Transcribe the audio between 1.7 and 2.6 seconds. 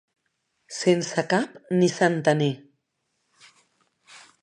ni centener.